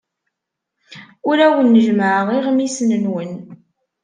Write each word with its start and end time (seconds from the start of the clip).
Ur 1.29 1.37
awen-jemmɛeɣ 1.45 2.27
iɣmisen-nwen. 2.37 3.31